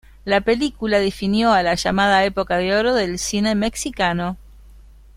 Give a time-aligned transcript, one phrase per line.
[0.25, 4.35] La película definió a la llamada Época de oro del cine mexicano.